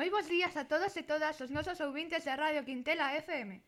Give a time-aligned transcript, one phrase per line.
[0.00, 3.60] Moi bons días a todos e todas os nosos ouvintes da Radio Quintela FM.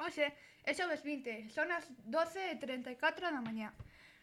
[0.00, 0.32] Hoxe
[0.64, 3.76] é xoves 20, son as 12 e 34 da mañá.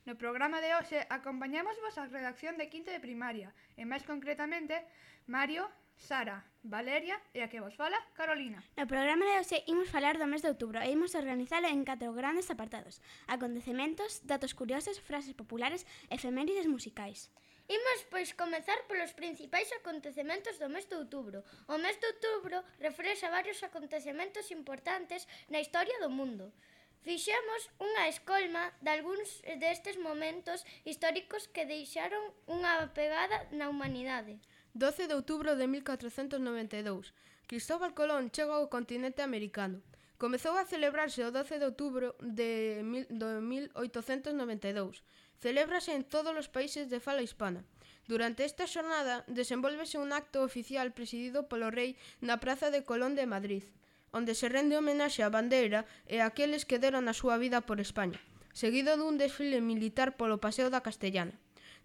[0.10, 4.82] No programa de hoxe acompañamos vos a redacción de quinto de primaria, e máis concretamente
[5.30, 8.66] Mario, Sara, Valeria e a que vos fala, Carolina.
[8.74, 12.18] No programa de hoxe imos falar do mes de outubro e imos organizalo en catro
[12.18, 12.98] grandes apartados.
[13.30, 17.30] Acontecementos, datos curiosos, frases populares e efemérides musicais.
[17.68, 21.44] Imos, pois, comezar polos principais acontecementos do mes de outubro.
[21.68, 26.56] O mes de outubro refrexa varios acontecementos importantes na historia do mundo.
[27.04, 34.40] Fixemos unha escolma de algúns destes momentos históricos que deixaron unha pegada na humanidade.
[34.72, 37.12] 12 de outubro de 1492,
[37.48, 39.84] Cristóbal Colón chega ao continente americano.
[40.18, 45.06] Comezou a celebrarse o 12 de outubro de mil, 1892.
[45.38, 47.62] Celébrase en todos os países de fala hispana.
[48.10, 53.30] Durante esta xornada desenvolvese un acto oficial presidido polo rei na Praza de Colón de
[53.30, 53.62] Madrid,
[54.10, 57.78] onde se rende homenaxe á bandeira e a aqueles que deron a súa vida por
[57.78, 58.18] España,
[58.58, 61.38] seguido dun desfile militar polo Paseo da Castellana.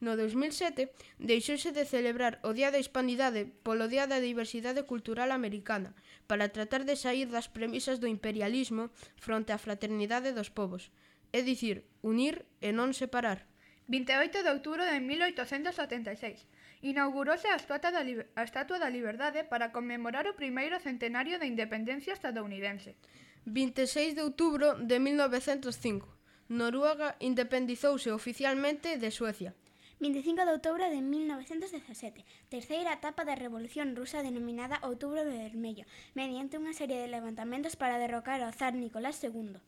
[0.03, 0.91] No 2007
[1.23, 5.95] deixouse de celebrar o Día da Hispanidade polo Día da Diversidade Cultural Americana
[6.27, 10.91] para tratar de sair das premisas do imperialismo fronte á fraternidade dos povos,
[11.31, 13.47] é dicir, unir e non separar.
[13.87, 16.51] 28 de outubro de 1876
[16.83, 21.47] inaugurouse a Estatua da, Liber a Estatua da Liberdade para conmemorar o primeiro centenario da
[21.47, 22.99] independencia estadounidense.
[23.47, 26.11] 26 de outubro de 1905
[26.51, 29.55] Noruega independizouse oficialmente de Suecia.
[30.03, 35.87] 25 de outubro de 1917, terceira etapa da Revolución Rusa denominada Outubro Vermello,
[36.19, 39.63] mediante unha serie de levantamentos para derrocar ao zar Nicolás II.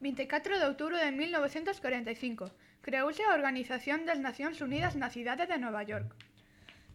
[0.00, 2.48] 24 de outubro de 1945,
[2.80, 6.08] creouse a Organización das Nacións Unidas na cidade de Nova York.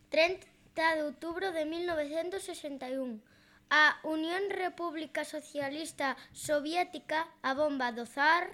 [0.09, 0.41] 30
[0.73, 3.21] de outubro de 1961,
[3.69, 8.49] a Unión República Socialista Soviética, a bomba do zar,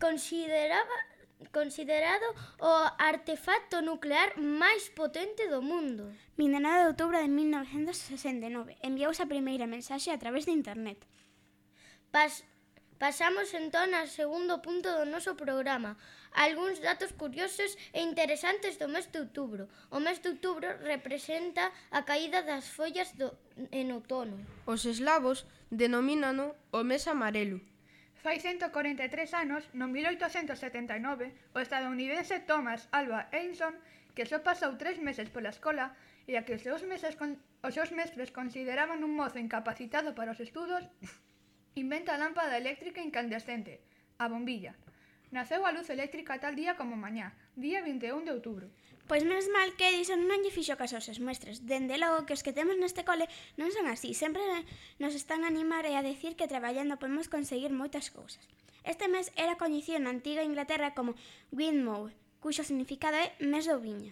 [0.00, 1.11] consideraba
[1.50, 2.24] considerado
[2.60, 6.12] o artefacto nuclear máis potente do mundo.
[6.38, 11.02] Mindanao de outubro de 1969 enviouse a primeira mensaxe a través de internet.
[12.12, 12.44] Pas
[13.02, 15.98] Pasamos entón ao segundo punto do noso programa,
[16.38, 19.66] algúns datos curiosos e interesantes do mes de outubro.
[19.90, 23.34] O mes de outubro representa a caída das follas do,
[23.74, 24.38] en outono.
[24.70, 27.58] Os eslavos denomínano o mes amarelo,
[28.22, 33.74] Fai 143 anos, no 1879, o estadounidense Thomas Alba Edison,
[34.14, 35.90] que só pasou tres meses pola escola
[36.30, 37.34] e a que os seus, meses con...
[37.66, 40.86] os seus mestres consideraban un mozo incapacitado para os estudos,
[41.82, 43.82] inventa a lámpada eléctrica incandescente,
[44.22, 44.78] a bombilla.
[45.34, 48.70] Naceu a luz eléctrica tal día como mañá, día 21 de outubro.
[49.10, 51.66] Pois menos mal que Edison non lle fixo caso aos seus mestres.
[51.66, 53.26] Dende logo que os que temos neste cole
[53.58, 54.14] non son así.
[54.14, 54.42] Sempre
[55.02, 58.44] nos están a animar e a decir que traballando podemos conseguir moitas cousas.
[58.82, 61.14] Este mes era coñecido na antiga Inglaterra como
[61.54, 62.10] Windmow,
[62.42, 64.10] cuxo significado é mes do viño.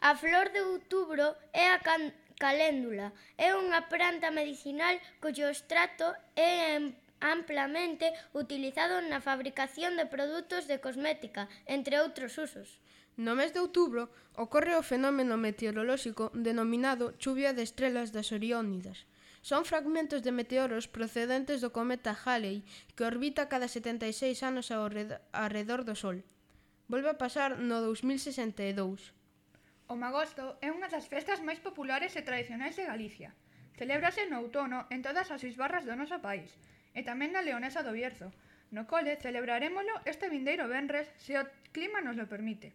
[0.00, 3.12] A flor de outubro é a can caléndula.
[3.38, 6.80] É unha planta medicinal cuyo extracto é
[7.22, 12.82] amplamente utilizado na fabricación de produtos de cosmética, entre outros usos.
[13.20, 14.08] No mes de outubro
[14.40, 19.04] ocorre o fenómeno meteorolóxico denominado chuvia de estrelas das Oriónidas.
[19.44, 22.64] Son fragmentos de meteoros procedentes do cometa Halley
[22.96, 26.24] que orbita cada 76 anos ao redor do Sol.
[26.88, 29.12] Volve a pasar no 2062.
[29.92, 33.36] O Magosto é unha das festas máis populares e tradicionais de Galicia.
[33.76, 36.48] Celébrase no outono en todas as seis barras do noso país,
[36.96, 38.32] e tamén na Leonesa do Bierzo.
[38.72, 41.44] No cole celebrarémolo este vindeiro venres se o
[41.76, 42.72] clima nos lo permite.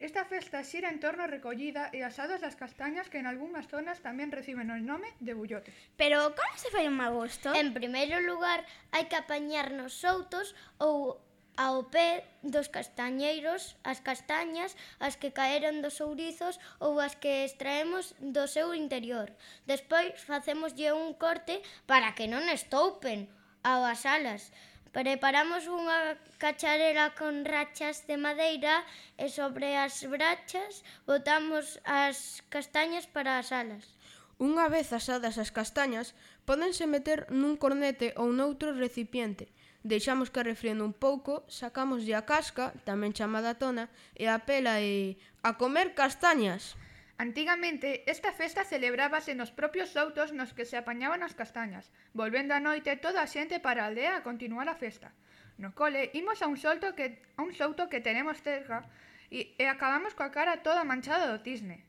[0.00, 4.02] Esta festa xira en torno á recollida e asados das castañas que en algunhas zonas
[4.02, 5.74] tamén reciben o nome de bullotes.
[5.94, 7.54] Pero como se fai un agosto?
[7.54, 11.22] En primeiro lugar, hai que apañar nos soutos ou
[11.56, 18.18] ao pé dos castañeiros, as castañas, as que caeron dos ourizos ou as que extraemos
[18.18, 19.30] do seu interior.
[19.70, 23.30] Despois facémoslle un corte para que non estoupen
[23.62, 24.50] ao as alas.
[24.94, 28.86] Preparamos unha cacharela con rachas de madeira
[29.18, 33.98] e sobre as brachas botamos as castañas para as alas.
[34.38, 36.14] Unha vez asadas as castañas,
[36.46, 39.50] podense meter nun cornete ou noutro recipiente.
[39.82, 45.18] Deixamos que refriende un pouco, sacamos a casca, tamén chamada tona, e a pela e...
[45.42, 46.78] A comer castañas!
[47.16, 52.64] Antigamente esta festa celebrábase nos propios soutos nos que se apañaban as castañas, volvendo a
[52.64, 55.14] noite toda a xente para a aldea a continuar a festa.
[55.54, 58.82] No cole imos a un souto que a un souto que tenemos cerca
[59.30, 61.86] e, e acabamos coa cara toda manchada do tisne.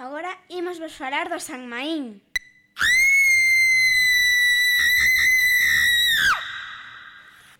[0.00, 2.24] Agora imos vos falar do San Maín.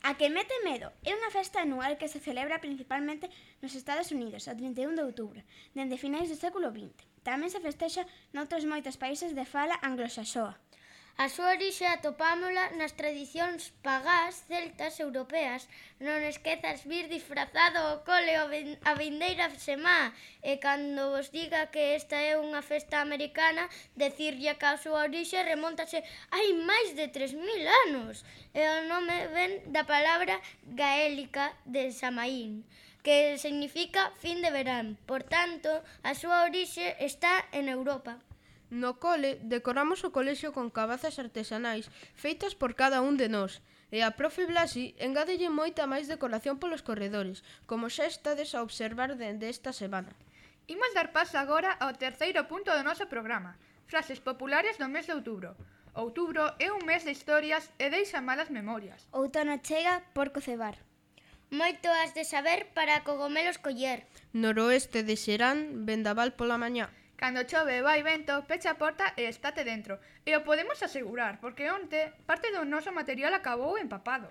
[0.04, 3.30] A que mete medo é unha festa anual que se celebra principalmente
[3.62, 5.40] nos Estados Unidos o 31 de outubro,
[5.78, 6.90] dende finais do século XX.
[7.22, 8.02] Tamén se festexa
[8.34, 10.58] noutros moitos países de fala anglosaxoa.
[11.20, 15.68] A súa orixe atopámola nas tradicións pagás celtas europeas.
[16.00, 22.16] Non esquezas vir disfrazado ao cole a vindeira semá e cando vos diga que esta
[22.16, 26.00] é unha festa americana, decirlle que a súa orixe remontase
[26.32, 27.38] hai máis de 3.000
[27.84, 28.24] anos.
[28.56, 32.64] E o nome ven da palabra gaélica de Samaín
[33.02, 34.96] que significa fin de verán.
[35.10, 35.70] Por tanto,
[36.06, 38.22] a súa orixe está en Europa.
[38.72, 43.60] No cole decoramos o colexio con cabazas artesanais feitas por cada un de nós,
[43.92, 49.20] e a profe Blasi engadelle moita máis decoración polos corredores, como xa estades a observar
[49.20, 50.16] dende esta semana.
[50.72, 55.12] Imos dar paso agora ao terceiro punto do noso programa, frases populares do mes de
[55.20, 55.52] outubro.
[55.92, 59.04] Outubro é un mes de historias e deixa malas memorias.
[59.12, 60.80] Outono chega por cocebar.
[61.52, 64.08] Moito has de saber para cogomelos coller.
[64.32, 66.88] Noroeste de Xerán, vendaval pola mañá.
[67.22, 69.94] Cando chove, vai vento, pecha a porta e estate dentro.
[70.26, 74.26] E o podemos asegurar, porque onte parte do noso material acabou empapado.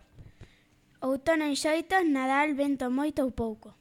[1.00, 3.80] Outono en xoitos, Nadal, vento moito ou pouco.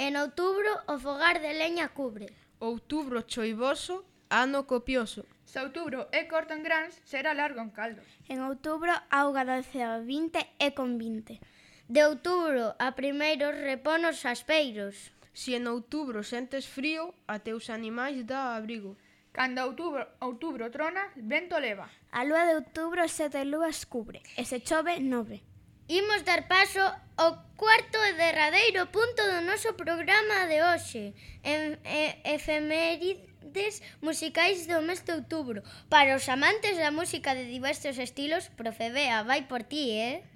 [0.00, 2.32] En outubro, o fogar de leña cubre.
[2.56, 5.28] Outubro choivoso, ano copioso.
[5.44, 8.00] Se outubro é corto en grans, será largo en caldo.
[8.32, 11.36] En outubro, auga 12 ao 20 e con 20.
[11.84, 15.12] De outubro a primeiros reponos aspeiros.
[15.38, 18.98] Se en outubro sentes frío, a teus animais dá abrigo.
[19.30, 21.86] Cando outubro, outubro trona, vento leva.
[22.10, 25.38] A lúa de outubro sete lúas cubre, e se chove nove.
[25.86, 26.82] Imos dar paso
[27.14, 31.14] ao cuarto e derradeiro punto do noso programa de hoxe,
[31.46, 35.62] en, e, efemérides musicais do mes de outubro.
[35.86, 40.26] Para os amantes da música de diversos estilos, profe Bea, vai por ti, eh?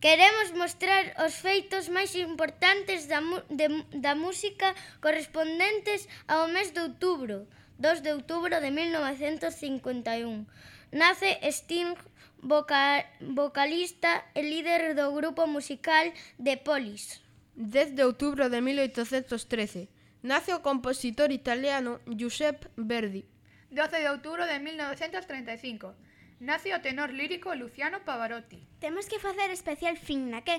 [0.00, 3.20] Queremos mostrar os feitos máis importantes da,
[3.52, 3.68] de,
[4.00, 4.72] da música
[5.04, 7.44] correspondentes ao mes de outubro,
[7.76, 10.46] 2 de outubro de 1951.
[10.90, 11.92] Nace Sting,
[12.40, 16.08] voca, vocalista e líder do grupo musical
[16.42, 17.20] The Police.
[17.54, 19.90] 10 de outubro de 1813.
[20.22, 23.28] Nace o compositor italiano Giuseppe Verdi.
[23.70, 25.92] 12 de outubro de 1935
[26.40, 28.64] nace o tenor lírico Luciano Pavarotti.
[28.80, 30.58] Temos que facer especial fin na que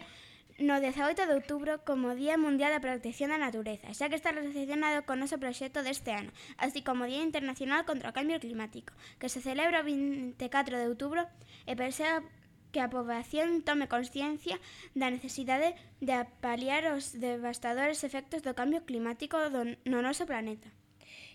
[0.62, 5.04] no 18 de outubro como Día Mundial da Protección da Natureza, xa que está relacionado
[5.10, 6.30] con noso proxecto deste ano,
[6.62, 11.26] así como Día Internacional contra o Cambio Climático, que se celebra o 24 de outubro
[11.66, 12.30] e persegue
[12.72, 14.56] que a poboación tome consciencia
[14.96, 20.72] da necesidade de apaliar os devastadores efectos do cambio climático do, no noso planeta.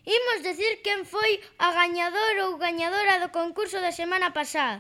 [0.06, 4.79] Imos decir quen foi a gañador ou gañadora do concurso da semana pasada.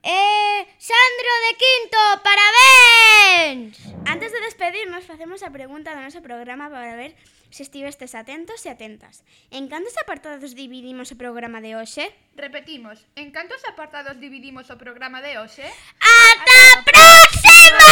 [0.00, 3.76] Eh, Sandro de Quinto, parabéns!
[4.08, 7.12] Antes de despedirnos, facemos a pregunta do noso programa para ver
[7.50, 9.26] se estivestes atentos e atentas.
[9.50, 12.08] En cantos apartados dividimos o programa de hoxe?
[12.32, 15.68] Repetimos, en cantos apartados dividimos o programa de hoxe?
[16.00, 17.85] Ata, Ata próxima!